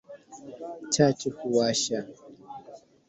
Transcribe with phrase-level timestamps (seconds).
[0.93, 1.99] Chachu huwasha.